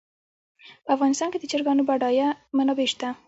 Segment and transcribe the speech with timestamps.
[0.85, 3.07] په افغانستان کې د چرګانو بډایه منابع شته.